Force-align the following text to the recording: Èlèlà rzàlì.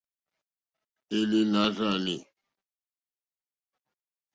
Èlèlà 1.17 1.63
rzàlì. 1.75 2.17